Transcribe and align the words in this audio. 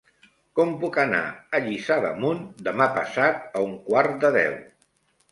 Com 0.59 0.69
puc 0.83 0.95
anar 1.01 1.17
a 1.57 1.59
Lliçà 1.65 1.97
d'Amunt 2.05 2.41
demà 2.67 2.87
passat 2.95 3.59
a 3.59 3.61
un 3.67 3.75
quart 3.91 4.17
de 4.25 4.33
deu? 4.37 4.57